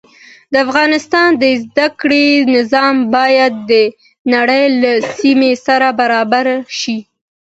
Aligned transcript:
د 0.51 0.53
افغانستان 0.65 1.29
د 1.41 1.43
زده 1.63 1.87
کړې 2.01 2.27
نظام 2.55 2.95
باید 3.15 3.53
د 3.71 3.73
نړۍ 4.33 4.63
له 4.81 4.91
سيستم 5.17 5.57
سره 5.65 5.87
برابر 5.99 6.45
شي. 6.79 6.97